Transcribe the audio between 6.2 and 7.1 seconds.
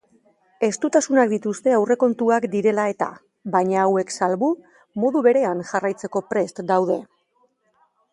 prest daude.